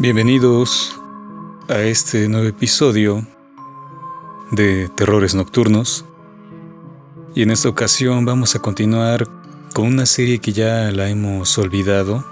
Bienvenidos 0.00 0.96
a 1.68 1.80
este 1.80 2.28
nuevo 2.28 2.46
episodio 2.46 3.26
de 4.52 4.88
Terrores 4.90 5.34
Nocturnos. 5.34 6.04
Y 7.34 7.42
en 7.42 7.50
esta 7.50 7.68
ocasión 7.68 8.24
vamos 8.24 8.54
a 8.54 8.60
continuar 8.60 9.26
con 9.74 9.88
una 9.88 10.06
serie 10.06 10.38
que 10.38 10.52
ya 10.52 10.92
la 10.92 11.08
hemos 11.08 11.58
olvidado. 11.58 12.24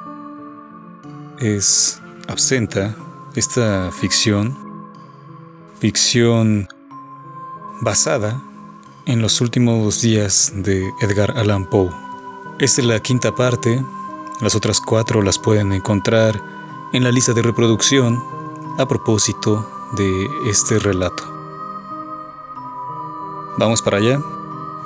Es 1.41 2.01
Absenta, 2.29 2.95
esta 3.35 3.91
ficción. 3.91 4.57
Ficción 5.81 6.69
basada 7.81 8.41
en 9.07 9.21
los 9.21 9.41
últimos 9.41 10.01
días 10.03 10.53
de 10.55 10.89
Edgar 11.01 11.37
Allan 11.37 11.69
Poe. 11.69 11.91
Esta 12.61 12.81
es 12.81 12.87
la 12.87 13.01
quinta 13.01 13.35
parte. 13.35 13.85
Las 14.41 14.55
otras 14.55 14.81
cuatro 14.81 15.21
las 15.21 15.41
pueden 15.41 15.73
encontrar 15.73 16.56
en 16.93 17.05
la 17.05 17.13
lista 17.13 17.33
de 17.33 17.43
reproducción 17.43 18.23
a 18.79 18.87
propósito 18.87 19.69
de 19.93 20.29
este 20.47 20.79
relato. 20.79 21.25
Vamos 23.59 23.83
para 23.83 23.99
allá. 23.99 24.21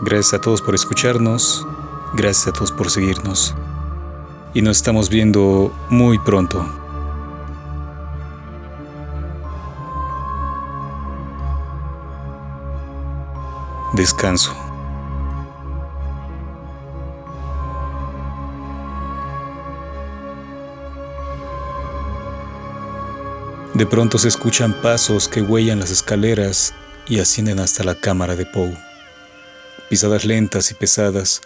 Gracias 0.01 0.35
a 0.35 0.41
todos 0.41 0.63
por 0.63 0.75
escucharnos. 0.75 1.67
Gracias 2.15 2.49
a 2.49 2.53
todos 2.53 2.73
por 2.73 2.91
seguirnos. 2.91 3.55
Y 4.55 4.63
nos 4.63 4.77
estamos 4.77 5.09
viendo 5.09 5.73
muy 5.89 6.19
pronto. 6.19 6.65
Descanso. 13.93 14.70
De 23.81 23.87
pronto 23.87 24.19
se 24.19 24.29
escuchan 24.29 24.75
pasos 24.83 25.27
que 25.27 25.41
huellan 25.41 25.81
las 25.81 25.91
escaleras 25.91 26.75
y 27.09 27.19
ascienden 27.19 27.61
hasta 27.61 27.83
la 27.83 27.95
cámara 27.95 28.37
de 28.37 28.45
Poe. 28.45 28.77
Pisadas 29.89 30.27
lentas 30.27 30.71
y 30.71 30.75
pesadas, 30.75 31.41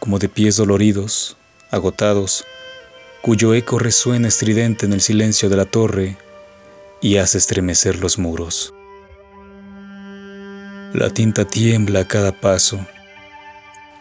como 0.00 0.18
de 0.18 0.30
pies 0.30 0.56
doloridos, 0.56 1.36
agotados, 1.70 2.46
cuyo 3.20 3.52
eco 3.52 3.78
resuena 3.78 4.26
estridente 4.26 4.86
en 4.86 4.94
el 4.94 5.02
silencio 5.02 5.50
de 5.50 5.56
la 5.58 5.66
torre 5.66 6.16
y 7.02 7.18
hace 7.18 7.36
estremecer 7.36 7.98
los 7.98 8.18
muros. 8.18 8.72
La 10.94 11.10
tinta 11.10 11.44
tiembla 11.44 12.00
a 12.00 12.08
cada 12.08 12.40
paso. 12.40 12.86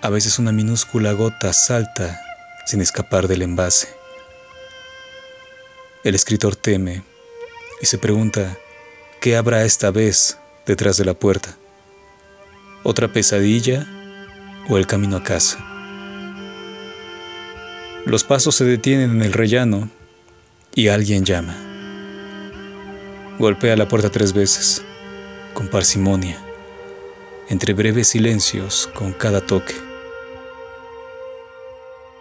A 0.01 0.09
veces 0.09 0.39
una 0.39 0.53
minúscula 0.53 1.11
gota 1.11 1.51
salta 1.51 2.21
sin 2.65 2.79
escapar 2.79 3.27
del 3.27 3.41
envase. 3.41 3.89
El 6.05 6.15
escritor 6.15 6.55
teme 6.55 7.03
y 7.81 7.85
se 7.85 7.97
pregunta, 7.97 8.57
¿qué 9.19 9.35
habrá 9.35 9.65
esta 9.65 9.91
vez 9.91 10.39
detrás 10.65 10.97
de 10.97 11.05
la 11.05 11.13
puerta? 11.13 11.57
¿Otra 12.83 13.11
pesadilla 13.11 13.85
o 14.69 14.77
el 14.77 14.87
camino 14.87 15.17
a 15.17 15.23
casa? 15.23 15.59
Los 18.05 18.23
pasos 18.23 18.55
se 18.55 18.65
detienen 18.65 19.11
en 19.11 19.21
el 19.23 19.33
rellano 19.33 19.89
y 20.73 20.87
alguien 20.87 21.25
llama. 21.25 21.55
Golpea 23.39 23.75
la 23.75 23.87
puerta 23.87 24.09
tres 24.09 24.31
veces, 24.31 24.83
con 25.53 25.67
parsimonia, 25.67 26.39
entre 27.49 27.73
breves 27.73 28.07
silencios 28.09 28.89
con 28.93 29.11
cada 29.11 29.41
toque. 29.41 29.75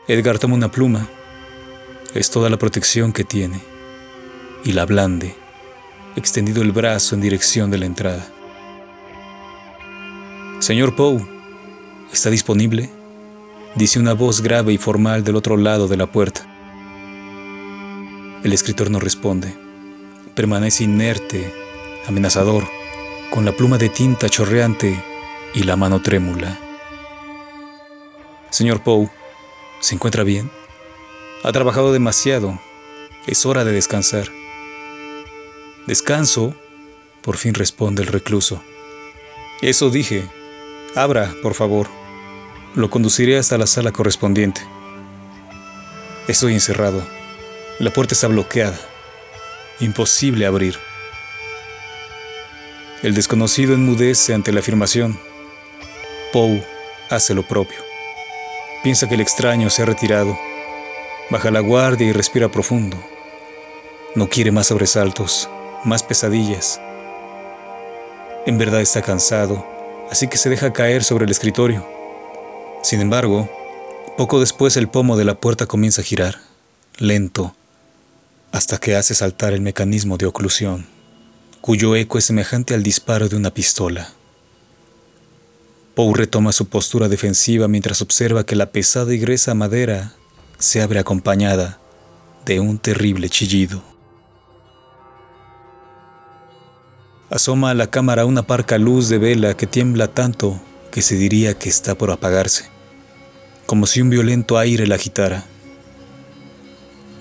Edgar 0.09 0.39
toma 0.39 0.55
una 0.55 0.71
pluma, 0.71 1.09
es 2.15 2.31
toda 2.31 2.51
la 2.51 2.59
protección 2.59 3.13
que 3.13 3.25
tiene, 3.25 3.61
y 4.65 4.73
la 4.73 4.87
blande 4.87 5.44
extendido 6.17 6.63
el 6.63 6.73
brazo 6.73 7.15
en 7.15 7.21
dirección 7.21 7.71
de 7.71 7.79
la 7.79 7.87
entrada. 7.87 8.27
Señor 10.61 10.95
Poe, 10.97 11.27
¿está 12.13 12.31
disponible? 12.31 12.91
dice 13.75 13.99
una 13.99 14.13
voz 14.13 14.41
grave 14.41 14.73
y 14.73 14.79
formal 14.79 15.25
del 15.25 15.37
otro 15.37 15.57
lado 15.57 15.89
de 15.89 15.97
la 15.97 16.07
puerta. 16.07 16.47
El 18.45 18.53
escritor 18.53 18.91
no 18.91 19.01
responde. 19.01 19.55
Permanece 20.35 20.85
inerte, 20.85 21.53
amenazador, 22.07 22.65
con 23.31 23.45
la 23.45 23.53
pluma 23.53 23.79
de 23.79 23.89
tinta 23.89 24.29
chorreante 24.29 25.03
y 25.55 25.63
la 25.65 25.77
mano 25.77 26.03
trémula. 26.03 26.59
Señor 28.51 28.83
Poe, 28.83 29.11
¿se 29.81 29.95
encuentra 29.95 30.23
bien? 30.23 30.51
Ha 31.43 31.53
trabajado 31.53 31.93
demasiado. 31.93 32.61
Es 33.27 33.45
hora 33.47 33.65
de 33.65 33.73
descansar. 33.73 34.29
Descanso, 35.87 36.55
por 37.21 37.37
fin 37.37 37.53
responde 37.53 38.03
el 38.03 38.09
recluso. 38.09 38.63
Eso 39.61 39.91
dije. 39.91 40.27
Abra, 40.95 41.35
por 41.43 41.53
favor. 41.53 41.89
Lo 42.75 42.89
conduciré 42.89 43.37
hasta 43.37 43.59
la 43.59 43.67
sala 43.67 43.93
correspondiente. 43.93 44.63
Estoy 46.27 46.55
encerrado. 46.55 47.07
La 47.79 47.93
puerta 47.93 48.15
está 48.15 48.29
bloqueada. 48.29 48.79
Imposible 49.79 50.47
abrir. 50.47 50.79
El 53.03 53.15
desconocido 53.15 53.75
enmudece 53.75 54.33
ante 54.33 54.53
la 54.53 54.61
afirmación. 54.61 55.21
Poe 56.33 56.67
hace 57.11 57.35
lo 57.35 57.43
propio. 57.43 57.79
Piensa 58.83 59.07
que 59.07 59.17
el 59.17 59.21
extraño 59.21 59.69
se 59.69 59.83
ha 59.83 59.87
retirado. 59.87 60.39
Baja 61.29 61.51
la 61.51 61.61
guardia 61.61 62.07
y 62.07 62.13
respira 62.13 62.51
profundo. 62.51 62.97
No 64.15 64.31
quiere 64.31 64.51
más 64.51 64.69
sobresaltos 64.69 65.51
más 65.85 66.03
pesadillas. 66.03 66.81
En 68.47 68.59
verdad 68.59 68.81
está 68.81 69.03
cansado, 69.03 69.65
así 70.11 70.29
que 70.29 70.39
se 70.39 70.51
deja 70.51 70.73
caer 70.73 71.05
sobre 71.05 71.25
el 71.25 71.31
escritorio. 71.31 71.87
Sin 72.83 73.01
embargo, 73.01 73.49
poco 74.17 74.41
después 74.41 74.77
el 74.77 74.89
pomo 74.89 75.17
de 75.17 75.25
la 75.25 75.35
puerta 75.35 75.67
comienza 75.67 76.03
a 76.03 76.05
girar, 76.05 76.37
lento, 76.99 77.55
hasta 78.53 78.79
que 78.79 78.97
hace 78.97 79.15
saltar 79.15 79.53
el 79.53 79.61
mecanismo 79.61 80.17
de 80.19 80.27
oclusión, 80.27 80.87
cuyo 81.61 81.97
eco 81.97 82.19
es 82.19 82.27
semejante 82.27 82.75
al 82.75 82.83
disparo 82.83 83.29
de 83.29 83.37
una 83.37 83.53
pistola. 83.53 84.11
Poe 85.95 86.13
retoma 86.15 86.53
su 86.53 86.69
postura 86.69 87.09
defensiva 87.09 87.69
mientras 87.69 88.03
observa 88.03 88.45
que 88.45 88.57
la 88.57 88.71
pesada 88.71 89.15
y 89.15 89.19
gruesa 89.19 89.55
madera 89.55 90.13
se 90.59 90.83
abre 90.83 90.99
acompañada 90.99 91.79
de 92.45 92.61
un 92.61 92.79
terrible 92.79 93.29
chillido. 93.29 93.94
Asoma 97.31 97.71
a 97.71 97.75
la 97.75 97.91
cámara 97.91 98.27
una 98.27 98.47
parca 98.47 98.77
luz 98.77 99.09
de 99.09 99.17
vela 99.17 99.57
que 99.57 99.67
tiembla 99.67 100.09
tanto 100.09 100.61
que 100.93 101.01
se 101.01 101.17
diría 101.17 101.55
que 101.55 101.71
está 101.71 101.97
por 101.97 102.11
apagarse, 102.11 102.67
como 103.65 103.87
si 103.87 104.03
un 104.03 104.11
violento 104.11 104.59
aire 104.59 104.87
la 104.87 104.97
agitara. 104.97 105.47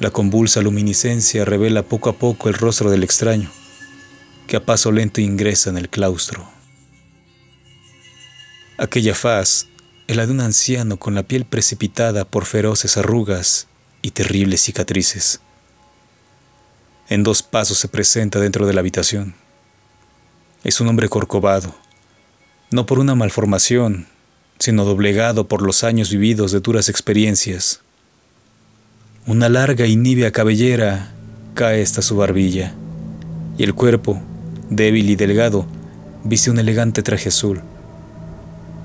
La 0.01 0.11
convulsa 0.11 0.61
luminiscencia 0.61 1.45
revela 1.45 1.83
poco 1.83 2.09
a 2.09 2.17
poco 2.17 2.49
el 2.49 2.55
rostro 2.55 2.91
del 2.91 3.03
extraño, 3.03 3.49
que 4.45 4.57
a 4.57 4.65
paso 4.65 4.91
lento 4.91 5.21
ingresa 5.21 5.69
en 5.69 5.77
el 5.77 5.87
claustro. 5.87 6.49
Aquella 8.77 9.15
faz 9.15 9.67
es 10.07 10.17
la 10.17 10.25
de 10.27 10.33
un 10.33 10.41
anciano 10.41 10.97
con 10.97 11.15
la 11.15 11.23
piel 11.23 11.45
precipitada 11.45 12.25
por 12.25 12.43
feroces 12.45 12.97
arrugas 12.97 13.67
y 14.01 14.11
terribles 14.11 14.61
cicatrices. 14.61 15.39
En 17.07 17.23
dos 17.23 17.41
pasos 17.41 17.77
se 17.77 17.87
presenta 17.87 18.41
dentro 18.41 18.67
de 18.67 18.73
la 18.73 18.81
habitación 18.81 19.41
es 20.63 20.79
un 20.79 20.87
hombre 20.87 21.09
corcovado, 21.09 21.75
no 22.71 22.85
por 22.85 22.99
una 22.99 23.15
malformación, 23.15 24.07
sino 24.59 24.85
doblegado 24.85 25.47
por 25.47 25.61
los 25.61 25.83
años 25.83 26.09
vividos 26.09 26.53
de 26.53 26.61
duras 26.61 26.87
experiencias. 26.87 27.81
Una 29.27 29.49
larga 29.49 29.85
y 29.87 29.97
nívea 29.97 30.31
cabellera 30.31 31.11
cae 31.53 31.83
hasta 31.83 32.01
su 32.01 32.15
barbilla, 32.15 32.73
y 33.57 33.63
el 33.63 33.73
cuerpo, 33.73 34.21
débil 34.69 35.09
y 35.09 35.17
delgado, 35.17 35.65
viste 36.23 36.49
un 36.49 36.59
elegante 36.59 37.03
traje 37.03 37.27
azul, 37.27 37.61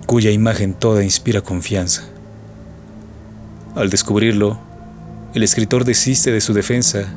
cuya 0.07 0.33
imagen 0.33 0.75
toda 0.75 1.05
inspira 1.05 1.43
confianza. 1.43 2.03
Al 3.77 3.89
descubrirlo, 3.89 4.59
el 5.35 5.45
escritor 5.45 5.85
desiste 5.85 6.33
de 6.33 6.41
su 6.41 6.55
defensa 6.55 7.15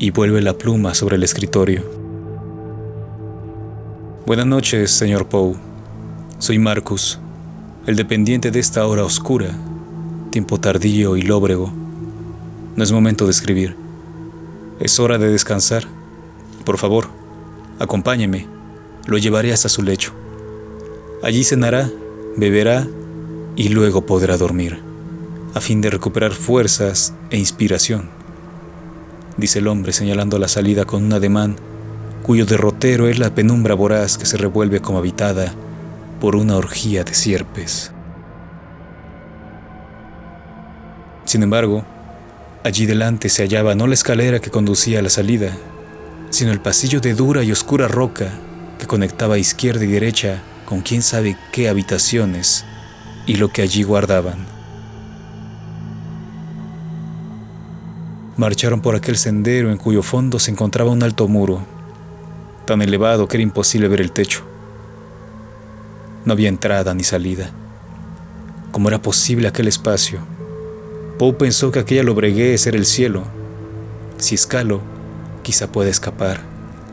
y 0.00 0.10
vuelve 0.10 0.42
la 0.42 0.58
pluma 0.58 0.94
sobre 0.94 1.16
el 1.16 1.22
escritorio. 1.22 2.01
Buenas 4.24 4.46
noches, 4.46 4.92
señor 4.92 5.26
Poe. 5.26 5.56
Soy 6.38 6.56
Marcus, 6.60 7.18
el 7.88 7.96
dependiente 7.96 8.52
de 8.52 8.60
esta 8.60 8.86
hora 8.86 9.04
oscura, 9.04 9.50
tiempo 10.30 10.60
tardío 10.60 11.16
y 11.16 11.22
lóbrego. 11.22 11.72
No 12.76 12.84
es 12.84 12.92
momento 12.92 13.24
de 13.24 13.32
escribir. 13.32 13.74
Es 14.78 15.00
hora 15.00 15.18
de 15.18 15.28
descansar. 15.28 15.86
Por 16.64 16.78
favor, 16.78 17.08
acompáñeme. 17.80 18.46
Lo 19.06 19.18
llevaré 19.18 19.52
hasta 19.52 19.68
su 19.68 19.82
lecho. 19.82 20.12
Allí 21.24 21.42
cenará, 21.42 21.90
beberá 22.36 22.86
y 23.56 23.70
luego 23.70 24.06
podrá 24.06 24.36
dormir, 24.36 24.78
a 25.52 25.60
fin 25.60 25.80
de 25.80 25.90
recuperar 25.90 26.30
fuerzas 26.30 27.12
e 27.30 27.38
inspiración. 27.38 28.08
dice 29.36 29.58
el 29.58 29.66
hombre 29.66 29.92
señalando 29.92 30.38
la 30.38 30.46
salida 30.46 30.84
con 30.84 31.02
un 31.02 31.12
ademán 31.12 31.56
cuyo 32.22 32.46
derrotero 32.46 33.08
es 33.08 33.18
la 33.18 33.34
penumbra 33.34 33.74
voraz 33.74 34.16
que 34.16 34.26
se 34.26 34.36
revuelve 34.36 34.80
como 34.80 34.98
habitada 34.98 35.52
por 36.20 36.36
una 36.36 36.56
orgía 36.56 37.04
de 37.04 37.14
sierpes. 37.14 37.92
Sin 41.24 41.42
embargo, 41.42 41.84
allí 42.64 42.86
delante 42.86 43.28
se 43.28 43.42
hallaba 43.42 43.74
no 43.74 43.86
la 43.86 43.94
escalera 43.94 44.40
que 44.40 44.50
conducía 44.50 45.00
a 45.00 45.02
la 45.02 45.10
salida, 45.10 45.52
sino 46.30 46.52
el 46.52 46.60
pasillo 46.60 47.00
de 47.00 47.14
dura 47.14 47.42
y 47.42 47.52
oscura 47.52 47.88
roca 47.88 48.30
que 48.78 48.86
conectaba 48.86 49.38
izquierda 49.38 49.84
y 49.84 49.88
derecha 49.88 50.42
con 50.64 50.80
quién 50.80 51.02
sabe 51.02 51.36
qué 51.52 51.68
habitaciones 51.68 52.64
y 53.26 53.36
lo 53.36 53.48
que 53.48 53.62
allí 53.62 53.82
guardaban. 53.82 54.46
Marcharon 58.36 58.80
por 58.80 58.96
aquel 58.96 59.16
sendero 59.16 59.70
en 59.70 59.76
cuyo 59.76 60.02
fondo 60.02 60.38
se 60.38 60.50
encontraba 60.50 60.90
un 60.90 61.02
alto 61.02 61.28
muro, 61.28 61.66
tan 62.64 62.82
elevado 62.82 63.28
que 63.28 63.36
era 63.36 63.42
imposible 63.42 63.88
ver 63.88 64.00
el 64.00 64.12
techo. 64.12 64.42
No 66.24 66.32
había 66.32 66.48
entrada 66.48 66.94
ni 66.94 67.04
salida. 67.04 67.50
¿Cómo 68.70 68.88
era 68.88 69.02
posible 69.02 69.48
aquel 69.48 69.68
espacio? 69.68 70.20
Poe 71.18 71.32
pensó 71.34 71.70
que 71.70 71.80
aquella 71.80 72.02
lobreguez 72.02 72.66
era 72.66 72.76
el 72.76 72.86
cielo. 72.86 73.24
Si 74.18 74.34
escalo, 74.34 74.80
quizá 75.42 75.70
pueda 75.70 75.90
escapar, 75.90 76.40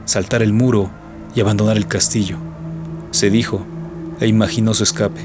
saltar 0.06 0.42
el 0.42 0.54
muro 0.54 0.90
y 1.36 1.42
abandonar 1.42 1.78
el 1.78 1.88
castillo. 1.88 2.38
Se 3.12 3.30
dijo 3.30 3.66
e 4.20 4.28
imaginó 4.28 4.74
su 4.74 4.84
escape. 4.84 5.22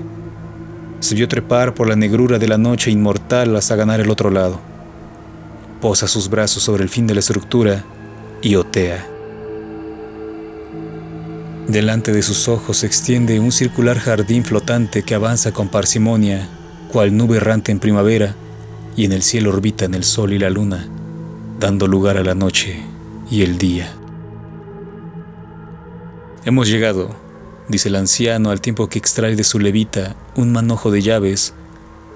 Se 1.01 1.15
vio 1.15 1.29
trepar 1.29 1.75
por 1.75 1.89
la 1.89 1.97
negrura 1.97 2.39
de 2.39 2.49
la 2.49 2.59
noche 2.59 2.91
inmortal 2.91 3.57
hasta 3.57 3.77
ganar 3.77 4.01
el 4.01 4.11
otro 4.11 4.31
lado. 4.31 4.61
Posa 5.81 6.07
sus 6.07 6.31
brazos 6.31 6.63
sobre 6.63 6.83
el 6.83 6.89
fin 6.89 7.07
de 7.07 7.15
la 7.15 7.21
estructura 7.21 7.85
y 8.41 8.55
otea. 8.55 9.14
Delante 11.69 12.13
de 12.13 12.23
sus 12.23 12.49
ojos 12.49 12.79
se 12.79 12.87
extiende 12.87 13.41
un 13.41 13.51
circular 13.51 13.99
jardín 13.99 14.45
flotante 14.45 15.03
que 15.03 15.15
avanza 15.15 15.53
con 15.53 15.69
parsimonia, 15.69 16.47
cual 16.93 17.17
nube 17.17 17.39
errante 17.39 17.73
en 17.73 17.81
primavera, 17.81 18.35
y 18.97 19.07
en 19.07 19.13
el 19.13 19.23
cielo 19.23 19.49
orbitan 19.49 19.95
el 19.95 20.05
sol 20.05 20.35
y 20.35 20.39
la 20.39 20.51
luna, 20.51 20.87
dando 21.59 21.87
lugar 21.87 22.19
a 22.19 22.23
la 22.23 22.35
noche 22.35 22.83
y 23.31 23.43
el 23.43 23.57
día. 23.57 23.91
Hemos 26.45 26.69
llegado, 26.69 27.17
dice 27.69 27.89
el 27.89 27.97
anciano 27.97 28.51
al 28.51 28.61
tiempo 28.61 28.91
que 28.91 28.99
extrae 28.99 29.35
de 29.35 29.45
su 29.45 29.59
levita 29.59 30.17
un 30.37 30.53
manojo 30.53 30.91
de 30.91 31.01
llaves 31.01 31.55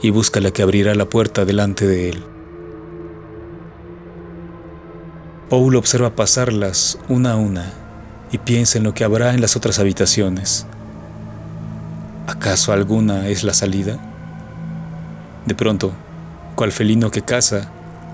y 0.03 0.11
busca 0.11 0.41
la 0.41 0.51
que 0.51 0.63
abrirá 0.63 0.95
la 0.95 1.09
puerta 1.09 1.47
delante 1.47 1.87
de 1.87 2.11
él. 2.11 2.23
Paul 5.49 5.75
observa 5.77 6.15
pasarlas 6.15 6.99
una 7.09 7.33
a 7.33 7.37
una 7.37 7.88
y 8.31 8.39
piensa 8.39 8.79
en 8.79 8.85
lo 8.85 8.95
que 8.95 9.05
habrá 9.05 9.35
en 9.35 9.41
las 9.41 9.57
otras 9.57 9.79
habitaciones. 9.79 10.67
¿Acaso 12.27 12.73
alguna 12.73 13.29
es 13.29 13.43
la 13.43 13.55
salida? 13.55 13.99
De 15.47 15.55
pronto, 15.55 15.93
cual 16.55 16.73
felino 16.73 17.11
que 17.11 17.23
caza, 17.23 17.71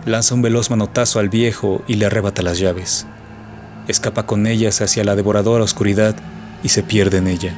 lanza 0.06 0.34
un 0.34 0.42
veloz 0.42 0.70
manotazo 0.70 1.18
al 1.18 1.28
viejo 1.28 1.82
y 1.88 1.94
le 1.94 2.06
arrebata 2.06 2.42
las 2.42 2.58
llaves. 2.58 3.06
Escapa 3.88 4.24
con 4.24 4.46
ellas 4.46 4.80
hacia 4.80 5.04
la 5.04 5.16
devoradora 5.16 5.64
oscuridad 5.64 6.14
y 6.62 6.68
se 6.68 6.82
pierde 6.82 7.18
en 7.18 7.26
ella. 7.26 7.54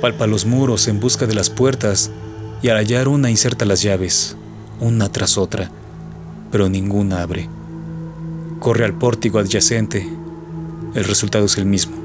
Palpa 0.00 0.26
los 0.26 0.46
muros 0.46 0.88
en 0.88 0.98
busca 0.98 1.26
de 1.26 1.34
las 1.34 1.50
puertas 1.50 2.10
y 2.62 2.68
al 2.68 2.76
hallar 2.78 3.08
una 3.08 3.30
inserta 3.30 3.64
las 3.64 3.82
llaves, 3.82 4.36
una 4.80 5.10
tras 5.10 5.36
otra, 5.36 5.70
pero 6.50 6.68
ninguna 6.68 7.22
abre. 7.22 7.48
Corre 8.60 8.84
al 8.84 8.94
pórtico 8.94 9.38
adyacente 9.38 10.08
el 10.94 11.04
resultado 11.04 11.46
es 11.46 11.56
el 11.56 11.64
mismo. 11.64 11.96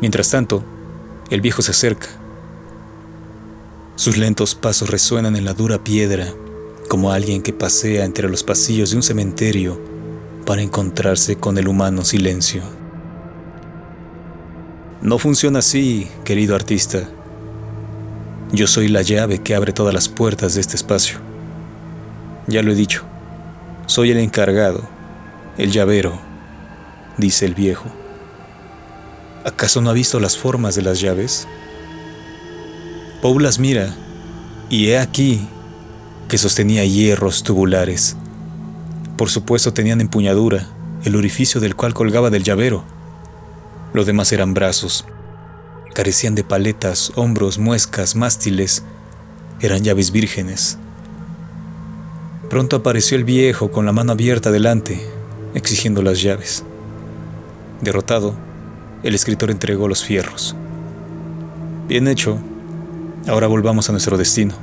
Mientras 0.00 0.30
tanto, 0.30 0.64
el 1.30 1.40
viejo 1.40 1.62
se 1.62 1.72
acerca. 1.72 2.08
Sus 3.96 4.16
lentos 4.16 4.54
pasos 4.54 4.90
resuenan 4.90 5.36
en 5.36 5.44
la 5.44 5.54
dura 5.54 5.82
piedra 5.84 6.26
como 6.88 7.12
alguien 7.12 7.42
que 7.42 7.52
pasea 7.52 8.04
entre 8.04 8.28
los 8.28 8.42
pasillos 8.42 8.90
de 8.90 8.96
un 8.96 9.02
cementerio 9.02 9.80
para 10.44 10.62
encontrarse 10.62 11.36
con 11.36 11.58
el 11.58 11.68
humano 11.68 12.04
silencio. 12.04 12.62
No 15.00 15.18
funciona 15.18 15.60
así, 15.60 16.08
querido 16.24 16.54
artista. 16.54 17.08
Yo 18.52 18.66
soy 18.66 18.88
la 18.88 19.02
llave 19.02 19.40
que 19.40 19.54
abre 19.54 19.72
todas 19.72 19.92
las 19.92 20.08
puertas 20.08 20.54
de 20.54 20.60
este 20.60 20.76
espacio. 20.76 21.18
Ya 22.46 22.62
lo 22.62 22.72
he 22.72 22.74
dicho, 22.74 23.02
soy 23.86 24.10
el 24.10 24.18
encargado, 24.18 24.82
el 25.56 25.70
llavero 25.70 26.18
dice 27.18 27.46
el 27.46 27.54
viejo. 27.54 27.86
¿Acaso 29.44 29.80
no 29.80 29.90
ha 29.90 29.92
visto 29.92 30.20
las 30.20 30.38
formas 30.38 30.74
de 30.74 30.82
las 30.82 31.00
llaves? 31.00 31.46
Paul 33.20 33.42
las 33.42 33.58
mira, 33.58 33.94
y 34.70 34.88
he 34.88 34.98
aquí 34.98 35.46
que 36.28 36.38
sostenía 36.38 36.84
hierros 36.84 37.42
tubulares. 37.42 38.16
Por 39.16 39.30
supuesto 39.30 39.72
tenían 39.72 40.00
empuñadura, 40.00 40.66
el 41.04 41.16
orificio 41.16 41.60
del 41.60 41.76
cual 41.76 41.94
colgaba 41.94 42.30
del 42.30 42.42
llavero. 42.42 42.84
Los 43.92 44.06
demás 44.06 44.32
eran 44.32 44.54
brazos. 44.54 45.04
Carecían 45.94 46.34
de 46.34 46.42
paletas, 46.42 47.12
hombros, 47.14 47.58
muescas, 47.58 48.16
mástiles. 48.16 48.82
Eran 49.60 49.84
llaves 49.84 50.10
vírgenes. 50.10 50.78
Pronto 52.50 52.76
apareció 52.76 53.16
el 53.16 53.24
viejo 53.24 53.70
con 53.70 53.86
la 53.86 53.92
mano 53.92 54.12
abierta 54.12 54.50
delante, 54.50 55.00
exigiendo 55.54 56.02
las 56.02 56.20
llaves. 56.20 56.64
Derrotado, 57.84 58.34
el 59.02 59.14
escritor 59.14 59.50
entregó 59.50 59.88
los 59.88 60.02
fierros. 60.02 60.56
Bien 61.86 62.08
hecho. 62.08 62.38
Ahora 63.28 63.46
volvamos 63.46 63.90
a 63.90 63.92
nuestro 63.92 64.16
destino. 64.16 64.54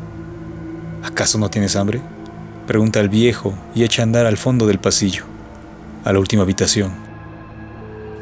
¿Acaso 1.03 1.37
no 1.37 1.49
tienes 1.49 1.75
hambre? 1.75 2.01
Pregunta 2.65 2.99
el 2.99 3.09
viejo 3.09 3.53
y 3.75 3.83
echa 3.83 4.01
a 4.01 4.05
andar 4.05 4.25
al 4.25 4.37
fondo 4.37 4.65
del 4.65 4.79
pasillo, 4.79 5.25
a 6.03 6.11
la 6.11 6.17
última 6.19 6.41
habitación. 6.41 6.93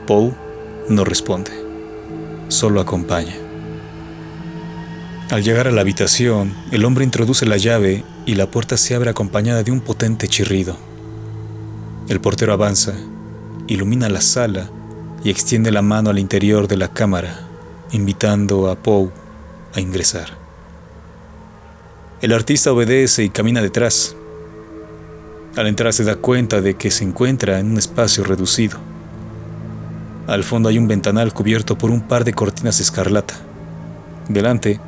Poe 0.05 0.33
no 0.89 1.05
responde, 1.05 1.51
solo 2.49 2.81
acompaña. 2.81 3.35
Al 5.29 5.43
llegar 5.43 5.67
a 5.69 5.71
la 5.71 5.79
habitación, 5.79 6.53
el 6.71 6.83
hombre 6.83 7.05
introduce 7.05 7.45
la 7.45 7.55
llave 7.55 8.03
y 8.25 8.35
la 8.35 8.51
puerta 8.51 8.75
se 8.75 8.95
abre 8.95 9.11
acompañada 9.11 9.63
de 9.63 9.71
un 9.71 9.79
potente 9.79 10.27
chirrido. 10.27 10.75
El 12.09 12.19
portero 12.19 12.51
avanza, 12.51 12.95
ilumina 13.67 14.09
la 14.09 14.19
sala 14.19 14.69
y 15.23 15.29
extiende 15.29 15.71
la 15.71 15.81
mano 15.81 16.09
al 16.09 16.19
interior 16.19 16.67
de 16.67 16.77
la 16.77 16.87
cámara, 16.89 17.47
invitando 17.91 18.69
a 18.69 18.75
Poe 18.75 19.09
a 19.73 19.79
ingresar. 19.79 20.29
El 22.21 22.33
artista 22.33 22.71
obedece 22.71 23.23
y 23.23 23.29
camina 23.29 23.61
detrás. 23.61 24.15
Al 25.55 25.67
entrar 25.67 25.93
se 25.93 26.03
da 26.03 26.15
cuenta 26.15 26.61
de 26.61 26.75
que 26.75 26.91
se 26.91 27.03
encuentra 27.03 27.59
en 27.59 27.71
un 27.71 27.77
espacio 27.77 28.23
reducido. 28.23 28.77
Al 30.27 30.43
fondo 30.43 30.69
hay 30.69 30.77
un 30.77 30.87
ventanal 30.87 31.33
cubierto 31.33 31.77
por 31.77 31.91
un 31.91 32.01
par 32.01 32.23
de 32.23 32.33
cortinas 32.33 32.79
escarlata. 32.79 33.35
Delante, 34.27 34.79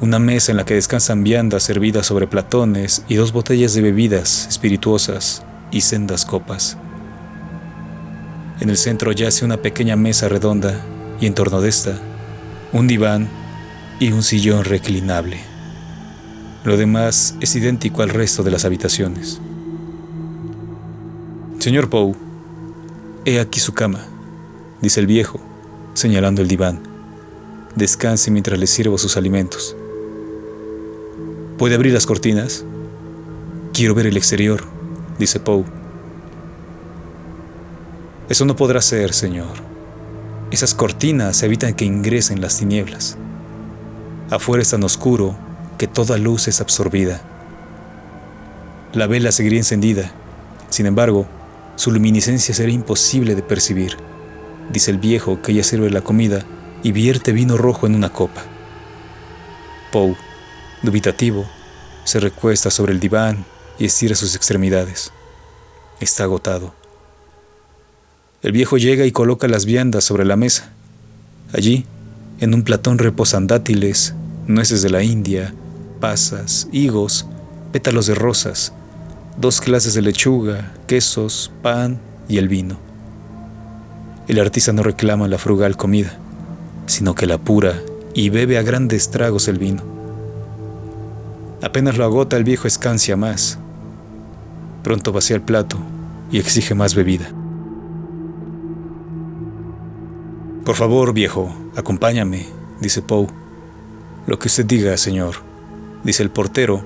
una 0.00 0.18
mesa 0.18 0.52
en 0.52 0.58
la 0.58 0.64
que 0.64 0.74
descansan 0.74 1.24
viandas 1.24 1.62
servidas 1.62 2.06
sobre 2.06 2.26
platones 2.26 3.02
y 3.08 3.14
dos 3.14 3.32
botellas 3.32 3.72
de 3.74 3.80
bebidas 3.80 4.46
espirituosas 4.48 5.42
y 5.70 5.80
sendas 5.80 6.26
copas. 6.26 6.76
En 8.60 8.70
el 8.70 8.78
centro 8.78 9.12
yace 9.12 9.44
una 9.44 9.58
pequeña 9.58 9.96
mesa 9.96 10.28
redonda 10.28 10.80
y 11.20 11.26
en 11.26 11.34
torno 11.34 11.60
de 11.60 11.68
esta, 11.68 11.98
un 12.72 12.86
diván 12.86 13.28
y 14.00 14.12
un 14.12 14.22
sillón 14.22 14.64
reclinable. 14.64 15.38
Lo 16.64 16.76
demás 16.76 17.34
es 17.40 17.54
idéntico 17.54 18.02
al 18.02 18.08
resto 18.08 18.42
de 18.42 18.50
las 18.50 18.64
habitaciones. 18.64 19.40
Señor 21.58 21.90
Poe, 21.90 22.14
he 23.26 23.40
aquí 23.40 23.60
su 23.60 23.74
cama, 23.74 24.06
dice 24.80 25.00
el 25.00 25.06
viejo, 25.06 25.38
señalando 25.92 26.40
el 26.40 26.48
diván. 26.48 26.80
Descanse 27.74 28.30
mientras 28.30 28.58
le 28.58 28.66
sirvo 28.66 28.96
sus 28.96 29.18
alimentos. 29.18 29.76
¿Puede 31.58 31.74
abrir 31.74 31.92
las 31.92 32.06
cortinas? 32.06 32.64
Quiero 33.74 33.94
ver 33.94 34.06
el 34.06 34.16
exterior, 34.16 34.64
dice 35.18 35.40
Poe 35.40 35.64
eso 38.28 38.44
no 38.44 38.56
podrá 38.56 38.82
ser, 38.82 39.12
Señor. 39.12 39.54
Esas 40.50 40.74
cortinas 40.74 41.42
evitan 41.42 41.74
que 41.74 41.84
ingresen 41.84 42.40
las 42.40 42.58
tinieblas. 42.58 43.16
Afuera 44.30 44.62
es 44.62 44.70
tan 44.70 44.82
oscuro 44.82 45.36
que 45.78 45.86
toda 45.86 46.18
luz 46.18 46.48
es 46.48 46.60
absorbida. 46.60 47.20
La 48.92 49.06
vela 49.06 49.30
seguiría 49.30 49.60
encendida. 49.60 50.10
Sin 50.70 50.86
embargo, 50.86 51.26
su 51.76 51.92
luminiscencia 51.92 52.54
será 52.54 52.72
imposible 52.72 53.34
de 53.34 53.42
percibir, 53.42 53.96
dice 54.72 54.90
el 54.90 54.98
viejo 54.98 55.42
que 55.42 55.54
ya 55.54 55.62
sirve 55.62 55.90
la 55.90 56.00
comida 56.00 56.44
y 56.82 56.92
vierte 56.92 57.32
vino 57.32 57.56
rojo 57.56 57.86
en 57.86 57.94
una 57.94 58.12
copa. 58.12 58.42
Poe, 59.92 60.16
dubitativo, 60.82 61.44
se 62.04 62.20
recuesta 62.20 62.70
sobre 62.70 62.92
el 62.92 63.00
diván 63.00 63.44
y 63.78 63.84
estira 63.84 64.14
sus 64.14 64.34
extremidades. 64.34 65.12
Está 66.00 66.24
agotado. 66.24 66.85
El 68.42 68.52
viejo 68.52 68.76
llega 68.76 69.06
y 69.06 69.12
coloca 69.12 69.48
las 69.48 69.64
viandas 69.64 70.04
sobre 70.04 70.24
la 70.24 70.36
mesa. 70.36 70.70
Allí, 71.52 71.86
en 72.38 72.54
un 72.54 72.62
platón 72.62 72.98
reposan 72.98 73.46
dátiles, 73.46 74.14
nueces 74.46 74.82
de 74.82 74.90
la 74.90 75.02
India, 75.02 75.54
pasas, 76.00 76.68
higos, 76.70 77.26
pétalos 77.72 78.06
de 78.06 78.14
rosas, 78.14 78.72
dos 79.38 79.60
clases 79.60 79.94
de 79.94 80.02
lechuga, 80.02 80.72
quesos, 80.86 81.50
pan 81.62 81.98
y 82.28 82.36
el 82.36 82.48
vino. 82.48 82.78
El 84.28 84.38
artista 84.38 84.72
no 84.72 84.82
reclama 84.82 85.28
la 85.28 85.38
frugal 85.38 85.76
comida, 85.76 86.18
sino 86.86 87.14
que 87.14 87.26
la 87.26 87.38
pura 87.38 87.80
y 88.12 88.28
bebe 88.28 88.58
a 88.58 88.62
grandes 88.62 89.10
tragos 89.10 89.48
el 89.48 89.58
vino. 89.58 89.82
Apenas 91.62 91.96
lo 91.96 92.04
agota 92.04 92.36
el 92.36 92.44
viejo 92.44 92.68
escancia 92.68 93.16
más. 93.16 93.58
Pronto 94.82 95.12
vacía 95.12 95.36
el 95.36 95.42
plato 95.42 95.78
y 96.30 96.38
exige 96.38 96.74
más 96.74 96.94
bebida. 96.94 97.30
Por 100.66 100.74
favor, 100.74 101.12
viejo, 101.12 101.54
acompáñame, 101.76 102.48
dice 102.80 103.00
Poe. 103.00 103.28
Lo 104.26 104.40
que 104.40 104.48
usted 104.48 104.66
diga, 104.66 104.96
señor, 104.96 105.36
dice 106.02 106.24
el 106.24 106.30
portero, 106.30 106.82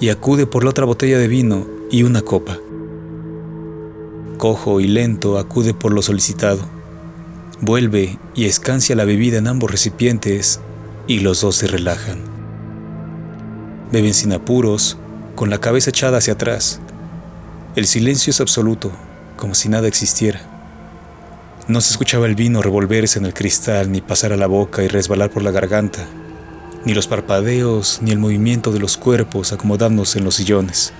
y 0.00 0.08
acude 0.08 0.44
por 0.44 0.64
la 0.64 0.70
otra 0.70 0.86
botella 0.86 1.20
de 1.20 1.28
vino 1.28 1.64
y 1.88 2.02
una 2.02 2.22
copa. 2.22 2.58
Cojo 4.38 4.80
y 4.80 4.88
lento 4.88 5.38
acude 5.38 5.72
por 5.72 5.92
lo 5.92 6.02
solicitado. 6.02 6.62
Vuelve 7.60 8.18
y 8.34 8.46
escancia 8.46 8.96
la 8.96 9.04
bebida 9.04 9.38
en 9.38 9.46
ambos 9.46 9.70
recipientes 9.70 10.58
y 11.06 11.20
los 11.20 11.42
dos 11.42 11.54
se 11.54 11.68
relajan. 11.68 12.22
Beben 13.92 14.14
sin 14.14 14.32
apuros, 14.32 14.98
con 15.36 15.48
la 15.48 15.58
cabeza 15.58 15.90
echada 15.90 16.18
hacia 16.18 16.32
atrás. 16.32 16.80
El 17.76 17.86
silencio 17.86 18.32
es 18.32 18.40
absoluto, 18.40 18.90
como 19.36 19.54
si 19.54 19.68
nada 19.68 19.86
existiera. 19.86 20.51
No 21.68 21.80
se 21.80 21.92
escuchaba 21.92 22.26
el 22.26 22.34
vino 22.34 22.60
revolverse 22.60 23.20
en 23.20 23.24
el 23.24 23.34
cristal, 23.34 23.92
ni 23.92 24.00
pasar 24.00 24.32
a 24.32 24.36
la 24.36 24.48
boca 24.48 24.82
y 24.82 24.88
resbalar 24.88 25.30
por 25.30 25.44
la 25.44 25.52
garganta, 25.52 26.04
ni 26.84 26.92
los 26.92 27.06
parpadeos, 27.06 28.00
ni 28.02 28.10
el 28.10 28.18
movimiento 28.18 28.72
de 28.72 28.80
los 28.80 28.96
cuerpos 28.96 29.52
acomodándose 29.52 30.18
en 30.18 30.24
los 30.24 30.34
sillones, 30.34 30.92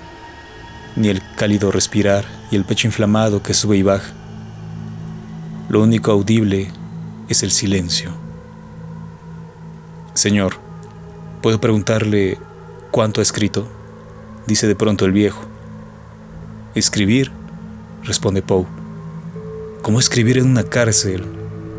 ni 0.94 1.08
el 1.08 1.20
cálido 1.34 1.72
respirar 1.72 2.24
y 2.52 2.56
el 2.56 2.64
pecho 2.64 2.86
inflamado 2.86 3.42
que 3.42 3.54
sube 3.54 3.76
y 3.76 3.82
baja. 3.82 4.12
Lo 5.68 5.82
único 5.82 6.12
audible 6.12 6.70
es 7.28 7.42
el 7.42 7.50
silencio. 7.50 8.12
Señor, 10.14 10.58
¿puedo 11.40 11.60
preguntarle 11.60 12.38
cuánto 12.92 13.20
ha 13.20 13.22
escrito? 13.22 13.66
Dice 14.46 14.68
de 14.68 14.76
pronto 14.76 15.06
el 15.06 15.12
viejo. 15.12 15.42
Escribir, 16.76 17.32
responde 18.04 18.42
Poe 18.42 18.81
como 19.82 19.98
escribir 19.98 20.38
en 20.38 20.46
una 20.46 20.62
cárcel, 20.62 21.24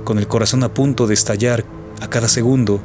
con 0.03 0.19
el 0.19 0.27
corazón 0.27 0.63
a 0.63 0.73
punto 0.73 1.07
de 1.07 1.13
estallar 1.13 1.63
a 2.01 2.09
cada 2.09 2.27
segundo 2.27 2.81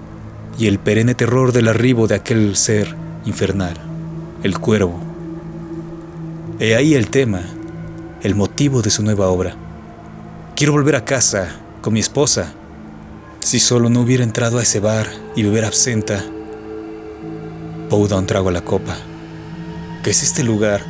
y 0.59 0.69
el 0.69 0.79
perenne 0.79 1.15
terror 1.15 1.53
del 1.53 1.69
arribo 1.69 2.07
de 2.07 2.15
aquel 2.15 2.57
ser 2.57 2.95
infernal, 3.25 3.75
el 4.43 4.59
cuervo. 4.59 5.01
He 6.61 6.77
ahí 6.77 6.95
el 6.95 7.11
tema, 7.11 7.43
el 8.23 8.35
motivo 8.35 8.81
de 8.81 8.91
su 8.91 9.03
nueva 9.03 9.29
obra. 9.29 9.57
Quiero 10.55 10.73
volver 10.73 10.97
a 10.97 11.05
casa 11.05 11.57
con 11.83 11.93
mi 11.93 12.01
esposa. 12.01 12.53
Si 13.41 13.61
solo 13.61 13.89
no 13.91 14.01
hubiera 14.01 14.25
entrado 14.25 14.59
a 14.59 14.63
ese 14.63 14.81
bar 14.81 15.09
y 15.37 15.43
beber 15.43 15.65
absenta. 15.65 16.25
Da 17.91 18.17
un 18.17 18.27
trago 18.27 18.51
a 18.51 18.53
la 18.53 18.61
copa. 18.61 18.97
¿Qué 20.03 20.11
es 20.11 20.23
este 20.23 20.45
lugar? 20.45 20.83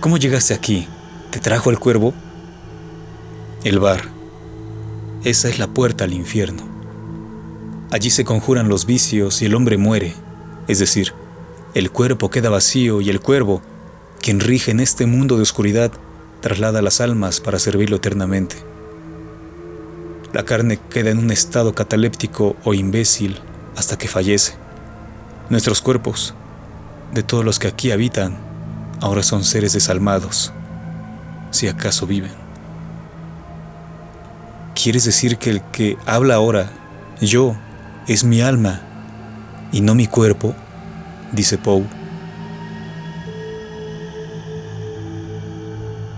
¿Cómo 0.00 0.16
llegaste 0.16 0.54
aquí? 0.54 0.86
¿Te 1.30 1.40
trajo 1.40 1.70
el 1.70 1.78
cuervo? 1.78 2.12
El 3.64 3.80
bar. 3.80 4.02
Esa 5.24 5.48
es 5.48 5.58
la 5.58 5.66
puerta 5.66 6.04
al 6.04 6.12
infierno. 6.12 6.62
Allí 7.90 8.08
se 8.08 8.24
conjuran 8.24 8.68
los 8.68 8.86
vicios 8.86 9.42
y 9.42 9.46
el 9.46 9.56
hombre 9.56 9.76
muere, 9.76 10.14
es 10.68 10.78
decir, 10.78 11.12
el 11.74 11.90
cuerpo 11.90 12.30
queda 12.30 12.50
vacío 12.50 13.00
y 13.00 13.10
el 13.10 13.20
cuervo, 13.20 13.60
quien 14.22 14.38
rige 14.38 14.70
en 14.70 14.78
este 14.78 15.06
mundo 15.06 15.34
de 15.34 15.42
oscuridad, 15.42 15.90
traslada 16.40 16.82
las 16.82 17.00
almas 17.00 17.40
para 17.40 17.58
servirlo 17.58 17.96
eternamente. 17.96 18.54
La 20.32 20.44
carne 20.44 20.78
queda 20.88 21.10
en 21.10 21.18
un 21.18 21.32
estado 21.32 21.74
cataléptico 21.74 22.54
o 22.62 22.74
imbécil 22.74 23.40
hasta 23.76 23.98
que 23.98 24.06
fallece. 24.06 24.54
Nuestros 25.50 25.82
cuerpos, 25.82 26.32
de 27.12 27.24
todos 27.24 27.44
los 27.44 27.58
que 27.58 27.66
aquí 27.66 27.90
habitan, 27.90 28.38
ahora 29.00 29.24
son 29.24 29.42
seres 29.42 29.72
desalmados, 29.72 30.52
si 31.50 31.66
acaso 31.66 32.06
viven. 32.06 32.47
¿Quieres 34.80 35.04
decir 35.04 35.38
que 35.38 35.50
el 35.50 35.60
que 35.72 35.96
habla 36.06 36.36
ahora, 36.36 36.70
yo, 37.20 37.56
es 38.06 38.22
mi 38.22 38.42
alma 38.42 38.80
y 39.72 39.80
no 39.80 39.96
mi 39.96 40.06
cuerpo? 40.06 40.54
Dice 41.32 41.58
Poe. 41.58 41.82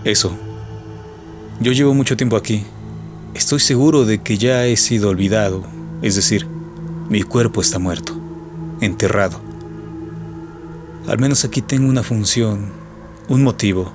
Eso. 0.03 0.37
Yo 1.59 1.71
llevo 1.71 1.95
mucho 1.95 2.15
tiempo 2.15 2.35
aquí. 2.35 2.63
Estoy 3.33 3.59
seguro 3.59 4.05
de 4.05 4.21
que 4.21 4.37
ya 4.37 4.67
he 4.67 4.77
sido 4.77 5.09
olvidado, 5.09 5.63
es 6.03 6.15
decir, 6.15 6.45
mi 7.09 7.23
cuerpo 7.23 7.61
está 7.61 7.79
muerto, 7.79 8.13
enterrado. 8.79 9.41
Al 11.07 11.17
menos 11.17 11.45
aquí 11.45 11.63
tengo 11.63 11.89
una 11.89 12.03
función, 12.03 12.71
un 13.27 13.41
motivo. 13.41 13.91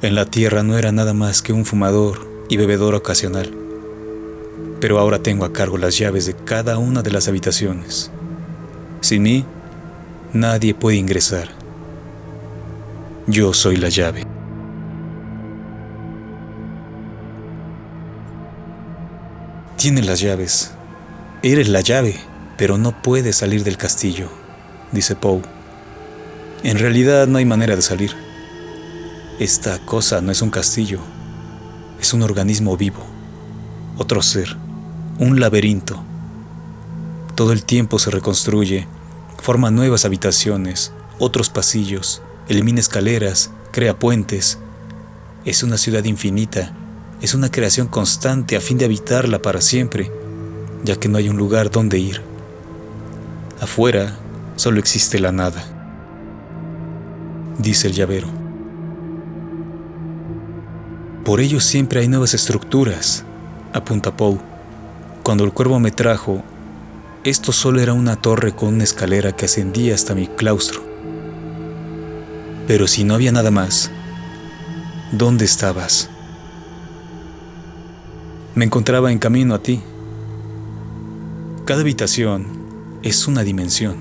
En 0.00 0.14
la 0.14 0.26
tierra 0.26 0.62
no 0.62 0.78
era 0.78 0.92
nada 0.92 1.12
más 1.12 1.42
que 1.42 1.52
un 1.52 1.64
fumador 1.64 2.27
y 2.48 2.56
bebedor 2.56 2.94
ocasional. 2.94 3.54
Pero 4.80 4.98
ahora 4.98 5.20
tengo 5.20 5.44
a 5.44 5.52
cargo 5.52 5.76
las 5.78 5.98
llaves 5.98 6.26
de 6.26 6.34
cada 6.34 6.78
una 6.78 7.02
de 7.02 7.10
las 7.10 7.28
habitaciones. 7.28 8.10
Sin 9.00 9.22
mí, 9.22 9.44
nadie 10.32 10.74
puede 10.74 10.96
ingresar. 10.96 11.48
Yo 13.26 13.52
soy 13.52 13.76
la 13.76 13.88
llave. 13.88 14.26
Tienes 19.76 20.06
las 20.06 20.20
llaves. 20.20 20.72
Eres 21.42 21.68
la 21.68 21.82
llave, 21.82 22.16
pero 22.56 22.78
no 22.78 23.00
puedes 23.00 23.36
salir 23.36 23.62
del 23.62 23.76
castillo, 23.76 24.28
dice 24.90 25.14
Poe. 25.14 25.42
En 26.64 26.78
realidad 26.78 27.28
no 27.28 27.38
hay 27.38 27.44
manera 27.44 27.76
de 27.76 27.82
salir. 27.82 28.12
Esta 29.38 29.78
cosa 29.78 30.20
no 30.20 30.32
es 30.32 30.42
un 30.42 30.50
castillo, 30.50 30.98
es 32.00 32.12
un 32.12 32.22
organismo 32.22 32.76
vivo, 32.76 33.04
otro 33.96 34.22
ser, 34.22 34.56
un 35.18 35.40
laberinto. 35.40 36.02
Todo 37.34 37.52
el 37.52 37.64
tiempo 37.64 37.98
se 37.98 38.10
reconstruye, 38.10 38.86
forma 39.38 39.70
nuevas 39.70 40.04
habitaciones, 40.04 40.92
otros 41.18 41.50
pasillos, 41.50 42.22
elimina 42.48 42.80
escaleras, 42.80 43.50
crea 43.72 43.98
puentes. 43.98 44.58
Es 45.44 45.62
una 45.62 45.76
ciudad 45.76 46.04
infinita, 46.04 46.72
es 47.20 47.34
una 47.34 47.50
creación 47.50 47.88
constante 47.88 48.56
a 48.56 48.60
fin 48.60 48.78
de 48.78 48.84
habitarla 48.84 49.40
para 49.40 49.60
siempre, 49.60 50.12
ya 50.84 50.96
que 50.96 51.08
no 51.08 51.18
hay 51.18 51.28
un 51.28 51.36
lugar 51.36 51.70
donde 51.70 51.98
ir. 51.98 52.22
Afuera 53.60 54.16
solo 54.56 54.78
existe 54.78 55.18
la 55.18 55.32
nada, 55.32 55.64
dice 57.58 57.88
el 57.88 57.94
llavero. 57.94 58.37
Por 61.28 61.42
ello 61.42 61.60
siempre 61.60 62.00
hay 62.00 62.08
nuevas 62.08 62.32
estructuras, 62.32 63.22
apunta 63.74 64.16
Poe. 64.16 64.38
Cuando 65.22 65.44
el 65.44 65.52
cuervo 65.52 65.78
me 65.78 65.90
trajo, 65.90 66.42
esto 67.22 67.52
solo 67.52 67.82
era 67.82 67.92
una 67.92 68.16
torre 68.16 68.56
con 68.56 68.70
una 68.70 68.84
escalera 68.84 69.36
que 69.36 69.44
ascendía 69.44 69.94
hasta 69.94 70.14
mi 70.14 70.26
claustro. 70.26 70.80
Pero 72.66 72.86
si 72.86 73.04
no 73.04 73.12
había 73.12 73.30
nada 73.30 73.50
más, 73.50 73.90
¿dónde 75.12 75.44
estabas? 75.44 76.08
Me 78.54 78.64
encontraba 78.64 79.12
en 79.12 79.18
camino 79.18 79.54
a 79.54 79.62
ti. 79.62 79.82
Cada 81.66 81.82
habitación 81.82 82.46
es 83.02 83.28
una 83.28 83.42
dimensión, 83.42 83.98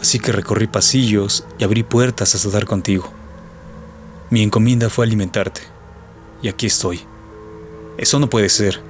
así 0.00 0.18
que 0.18 0.32
recorrí 0.32 0.66
pasillos 0.66 1.46
y 1.60 1.62
abrí 1.62 1.84
puertas 1.84 2.34
hasta 2.34 2.50
dar 2.50 2.64
contigo. 2.64 3.08
Mi 4.30 4.42
encomienda 4.42 4.90
fue 4.90 5.06
alimentarte 5.06 5.77
y 6.42 6.48
aquí 6.48 6.66
estoy. 6.66 7.00
Eso 7.96 8.18
no 8.18 8.30
puede 8.30 8.48
ser. 8.48 8.80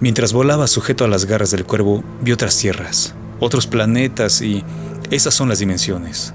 Mientras 0.00 0.32
volaba 0.32 0.66
sujeto 0.66 1.04
a 1.04 1.08
las 1.08 1.24
garras 1.24 1.50
del 1.50 1.64
cuervo, 1.64 2.04
vi 2.20 2.32
otras 2.32 2.56
tierras, 2.56 3.14
otros 3.40 3.66
planetas 3.66 4.42
y 4.42 4.64
esas 5.10 5.34
son 5.34 5.48
las 5.48 5.58
dimensiones. 5.58 6.34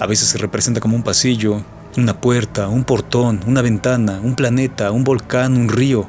A 0.00 0.06
veces 0.06 0.28
se 0.28 0.38
representa 0.38 0.80
como 0.80 0.96
un 0.96 1.02
pasillo, 1.02 1.62
una 1.96 2.20
puerta, 2.20 2.68
un 2.68 2.84
portón, 2.84 3.40
una 3.46 3.62
ventana, 3.62 4.20
un 4.22 4.34
planeta, 4.34 4.90
un 4.90 5.04
volcán, 5.04 5.56
un 5.56 5.68
río. 5.68 6.06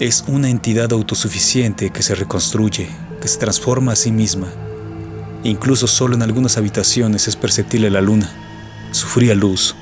Es 0.00 0.24
una 0.26 0.50
entidad 0.50 0.92
autosuficiente 0.92 1.90
que 1.90 2.02
se 2.02 2.14
reconstruye, 2.14 2.88
que 3.20 3.28
se 3.28 3.38
transforma 3.38 3.92
a 3.92 3.96
sí 3.96 4.12
misma. 4.12 4.48
Incluso 5.44 5.86
solo 5.86 6.14
en 6.14 6.22
algunas 6.22 6.58
habitaciones 6.58 7.28
es 7.28 7.36
perceptible 7.36 7.90
la 7.90 8.00
luna, 8.00 8.30
su 8.90 9.06
fría 9.06 9.34
luz, 9.34 9.76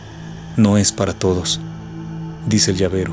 no 0.57 0.77
es 0.77 0.93
para 0.93 1.15
todos, 1.15 1.61
dice 2.47 2.73
el 2.73 2.77
llavero. 2.77 3.13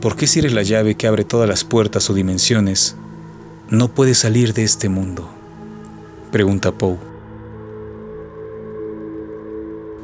¿Por 0.00 0.16
qué 0.16 0.26
si 0.26 0.40
eres 0.40 0.52
la 0.52 0.62
llave 0.62 0.94
que 0.94 1.06
abre 1.06 1.24
todas 1.24 1.48
las 1.48 1.64
puertas 1.64 2.10
o 2.10 2.14
dimensiones, 2.14 2.96
no 3.70 3.88
puedes 3.88 4.18
salir 4.18 4.52
de 4.52 4.62
este 4.62 4.88
mundo? 4.88 5.28
Pregunta 6.30 6.72
Poe. 6.72 6.98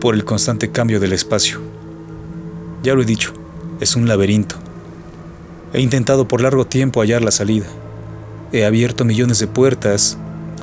Por 0.00 0.14
el 0.14 0.24
constante 0.24 0.70
cambio 0.70 0.98
del 0.98 1.12
espacio. 1.12 1.60
Ya 2.82 2.94
lo 2.94 3.02
he 3.02 3.04
dicho, 3.04 3.32
es 3.80 3.94
un 3.94 4.08
laberinto. 4.08 4.56
He 5.72 5.80
intentado 5.80 6.26
por 6.26 6.40
largo 6.40 6.66
tiempo 6.66 7.00
hallar 7.00 7.22
la 7.22 7.30
salida. 7.30 7.66
He 8.52 8.64
abierto 8.64 9.04
millones 9.04 9.38
de 9.38 9.46
puertas, 9.46 10.18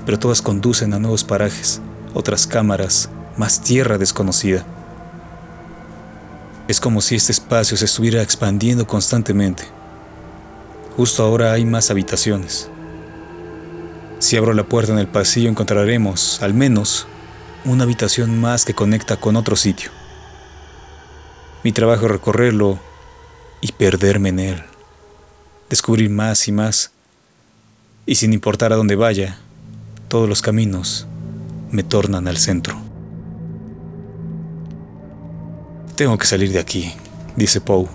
pero 0.06 0.20
todas 0.20 0.42
conducen 0.42 0.94
a 0.94 1.00
nuevos 1.00 1.24
parajes, 1.24 1.82
otras 2.14 2.46
cámaras, 2.46 3.10
más 3.40 3.62
tierra 3.62 3.98
desconocida. 3.98 4.66
Es 6.68 6.82
como 6.82 7.00
si 7.00 7.16
este 7.16 7.32
espacio 7.32 7.78
se 7.78 7.86
estuviera 7.86 8.22
expandiendo 8.22 8.86
constantemente. 8.86 9.64
Justo 10.98 11.24
ahora 11.24 11.54
hay 11.54 11.64
más 11.64 11.90
habitaciones. 11.90 12.70
Si 14.20 14.36
abro 14.36 14.54
la 14.54 14.66
puerta 14.66 14.92
en 14.92 15.00
el 15.00 15.08
pasillo 15.08 15.50
encontraremos, 15.50 16.42
al 16.42 16.54
menos, 16.54 17.08
una 17.64 17.86
habitación 17.86 18.42
más 18.42 18.66
que 18.66 18.74
conecta 18.74 19.16
con 19.16 19.38
otro 19.38 19.56
sitio. 19.56 19.90
Mi 21.64 21.72
trabajo 21.72 22.08
es 22.08 22.12
recorrerlo 22.12 22.78
y 23.62 23.72
perderme 23.72 24.30
en 24.30 24.40
él, 24.40 24.64
descubrir 25.70 26.10
más 26.10 26.46
y 26.50 26.52
más, 26.52 26.92
y 28.06 28.16
sin 28.16 28.34
importar 28.34 28.74
a 28.74 28.76
dónde 28.76 28.98
vaya, 28.98 29.40
todos 30.10 30.28
los 30.28 30.42
caminos 30.42 31.08
me 31.72 31.84
tornan 31.84 32.28
al 32.28 32.38
centro. 32.38 32.89
Tengo 36.00 36.18
que 36.18 36.28
salir 36.28 36.54
de 36.54 36.60
aquí, 36.60 36.94
dice 37.36 37.60
Poe. 37.60 37.86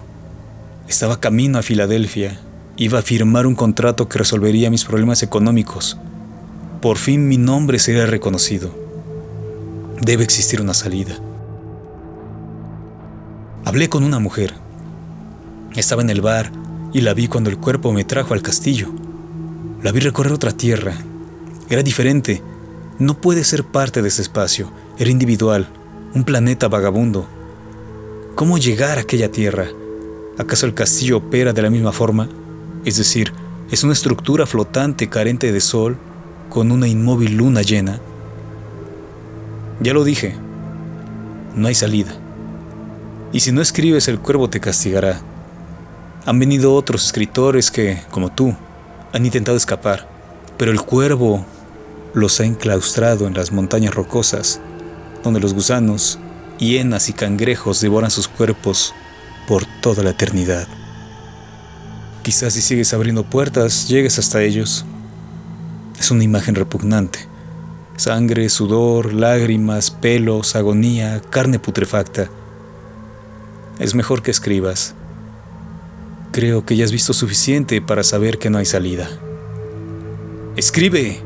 Estaba 0.87 1.20
camino 1.20 1.58
a 1.58 1.62
Filadelfia. 1.62 2.38
Iba 2.76 2.99
a 2.99 3.02
firmar 3.02 3.46
un 3.46 3.54
contrato 3.54 4.11
que 4.11 4.18
resolvería 4.18 4.70
mis 4.70 4.84
problemas 4.84 5.23
económicos. 5.23 5.96
Por 6.82 6.99
fin 6.99 7.26
mi 7.26 7.38
nombre 7.38 7.78
sería 7.78 8.04
reconocido. 8.04 8.70
Debe 10.02 10.23
existir 10.23 10.61
una 10.61 10.75
salida. 10.75 11.16
Hablé 13.64 13.88
con 13.88 14.04
una 14.04 14.18
mujer. 14.18 14.52
Estaba 15.75 16.02
en 16.02 16.11
el 16.11 16.20
bar 16.20 16.52
y 16.92 17.00
la 17.00 17.14
vi 17.14 17.26
cuando 17.26 17.49
el 17.49 17.56
cuerpo 17.56 17.90
me 17.94 18.04
trajo 18.04 18.34
al 18.34 18.42
castillo. 18.42 18.92
La 19.82 19.92
vi 19.92 20.00
recorrer 20.00 20.34
otra 20.34 20.52
tierra. 20.52 20.92
Era 21.70 21.82
diferente. 21.82 22.42
No 22.99 23.18
puede 23.23 23.44
ser 23.44 23.64
parte 23.64 24.02
de 24.02 24.08
ese 24.08 24.20
espacio. 24.20 24.70
Era 24.99 25.08
individual, 25.08 25.66
un 26.14 26.25
planeta 26.25 26.68
vagabundo, 26.68 27.26
¿Cómo 28.35 28.59
llegar 28.59 28.99
a 28.99 29.03
aquella 29.03 29.31
tierra? 29.31 29.69
¿Acaso 30.38 30.67
el 30.67 30.75
castillo 30.75 31.19
opera 31.19 31.53
de 31.53 31.62
la 31.62 31.71
misma 31.71 31.93
forma? 31.93 32.29
Es 32.85 32.97
decir, 32.97 33.33
es 33.71 33.85
una 33.85 33.93
estructura 33.93 34.45
flotante 34.45 35.09
carente 35.09 35.53
de 35.53 35.61
sol 35.61 35.97
con 36.50 36.73
una 36.73 36.88
inmóvil 36.88 37.37
luna 37.37 37.62
llena. 37.62 38.00
Ya 39.81 39.93
lo 39.93 40.03
dije, 40.03 40.35
no 41.55 41.69
hay 41.69 41.76
salida. 41.76 42.12
Y 43.33 43.38
si 43.38 43.53
no 43.53 43.62
escribes 43.62 44.09
el 44.09 44.19
cuervo 44.19 44.50
te 44.50 44.59
castigará. 44.59 45.21
Han 46.27 46.40
venido 46.40 46.75
otros 46.75 47.07
escritores 47.07 47.70
que, 47.70 48.03
como 48.11 48.33
tú, 48.33 48.53
han 49.12 49.25
intentado 49.25 49.57
escapar, 49.57 50.09
pero 50.59 50.73
el 50.73 50.83
cuervo 50.83 51.47
los 52.14 52.40
ha 52.40 52.44
enclaustrado 52.44 53.29
en 53.29 53.35
las 53.35 53.53
montañas 53.53 53.94
rocosas, 53.94 54.61
donde 55.23 55.38
los 55.38 55.55
gusanos 55.55 56.18
hienas 56.59 57.09
y 57.09 57.12
cangrejos 57.12 57.81
devoran 57.81 58.11
sus 58.11 58.29
cuerpos 58.29 58.95
por 59.47 59.64
toda 59.81 60.03
la 60.03 60.11
eternidad. 60.11 60.67
Quizás 62.23 62.55
si 62.55 62.62
sigues 62.62 62.95
abriendo 62.95 63.25
puertas, 63.25 63.88
llegues 63.88 64.19
hasta 64.19 64.43
ellos. 64.43 64.85
Es 65.99 66.11
una 66.11 66.25
imagen 66.25 66.55
repugnante. 66.55 67.19
Sangre, 67.97 68.49
sudor, 68.49 69.12
lágrimas, 69.12 69.90
pelos, 69.90 70.57
agonía, 70.57 71.21
carne 71.31 71.59
putrefacta. 71.59 72.29
Es 73.79 73.95
mejor 73.95 74.23
que 74.23 74.31
escribas. 74.31 74.95
Creo 76.33 76.64
que 76.64 76.77
ya 76.77 76.85
has 76.85 76.93
visto 76.93 77.12
suficiente 77.12 77.81
para 77.81 78.03
saber 78.03 78.38
que 78.38 78.51
no 78.51 78.59
hay 78.59 78.64
salida. 78.64 79.09
Escribe. 80.57 81.21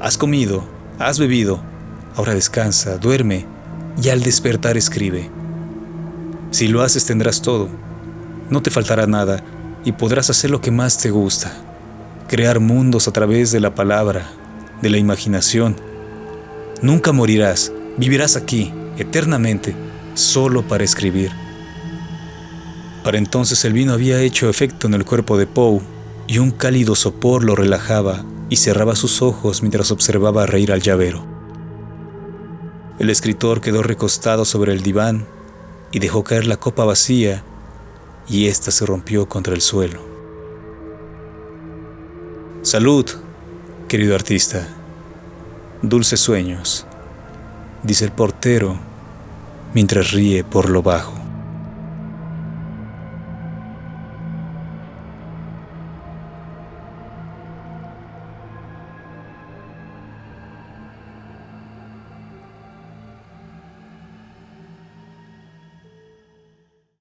Has 0.00 0.16
comido, 0.16 0.64
has 0.98 1.18
bebido. 1.18 1.60
Ahora 2.16 2.34
descansa, 2.34 2.96
duerme 2.96 3.44
y 4.02 4.08
al 4.08 4.22
despertar 4.22 4.76
escribe. 4.76 5.30
Si 6.50 6.68
lo 6.68 6.82
haces 6.82 7.06
tendrás 7.06 7.42
todo, 7.42 7.68
no 8.50 8.62
te 8.62 8.70
faltará 8.70 9.06
nada 9.06 9.42
y 9.84 9.92
podrás 9.92 10.30
hacer 10.30 10.50
lo 10.50 10.60
que 10.60 10.70
más 10.70 10.98
te 10.98 11.10
gusta, 11.10 11.52
crear 12.28 12.60
mundos 12.60 13.08
a 13.08 13.12
través 13.12 13.52
de 13.52 13.60
la 13.60 13.74
palabra, 13.74 14.28
de 14.82 14.90
la 14.90 14.98
imaginación. 14.98 15.76
Nunca 16.82 17.12
morirás, 17.12 17.72
vivirás 17.96 18.36
aquí, 18.36 18.72
eternamente, 18.98 19.74
solo 20.14 20.66
para 20.66 20.84
escribir. 20.84 21.30
Para 23.04 23.18
entonces 23.18 23.64
el 23.64 23.72
vino 23.72 23.92
había 23.92 24.20
hecho 24.20 24.50
efecto 24.50 24.86
en 24.86 24.94
el 24.94 25.04
cuerpo 25.04 25.38
de 25.38 25.46
Poe 25.46 25.80
y 26.26 26.38
un 26.38 26.50
cálido 26.50 26.94
sopor 26.94 27.44
lo 27.44 27.56
relajaba 27.56 28.24
y 28.50 28.56
cerraba 28.56 28.96
sus 28.96 29.22
ojos 29.22 29.62
mientras 29.62 29.90
observaba 29.90 30.46
reír 30.46 30.72
al 30.72 30.82
llavero. 30.82 31.39
El 33.00 33.08
escritor 33.08 33.62
quedó 33.62 33.82
recostado 33.82 34.44
sobre 34.44 34.74
el 34.74 34.82
diván 34.82 35.26
y 35.90 36.00
dejó 36.00 36.22
caer 36.22 36.46
la 36.46 36.58
copa 36.58 36.84
vacía 36.84 37.42
y 38.28 38.46
ésta 38.46 38.70
se 38.70 38.84
rompió 38.84 39.26
contra 39.26 39.54
el 39.54 39.62
suelo. 39.62 40.02
Salud, 42.60 43.06
querido 43.88 44.14
artista. 44.14 44.68
Dulces 45.80 46.20
sueños, 46.20 46.84
dice 47.82 48.04
el 48.04 48.12
portero 48.12 48.78
mientras 49.72 50.10
ríe 50.12 50.44
por 50.44 50.68
lo 50.68 50.82
bajo. 50.82 51.19